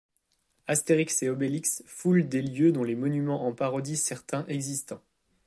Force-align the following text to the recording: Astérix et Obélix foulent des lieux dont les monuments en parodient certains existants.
Astérix 0.65 1.21
et 1.21 1.29
Obélix 1.29 1.83
foulent 1.85 2.27
des 2.27 2.41
lieux 2.41 2.71
dont 2.71 2.83
les 2.83 2.95
monuments 2.95 3.45
en 3.45 3.53
parodient 3.53 3.95
certains 3.95 4.47
existants. 4.47 5.03